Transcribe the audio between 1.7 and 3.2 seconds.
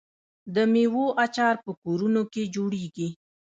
کورونو کې جوړیږي.